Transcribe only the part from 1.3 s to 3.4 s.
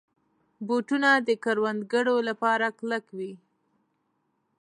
کروندګرو لپاره کلک وي.